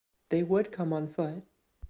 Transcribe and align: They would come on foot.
They 0.29 0.41
would 0.41 0.71
come 0.71 0.93
on 0.93 1.09
foot. 1.13 1.43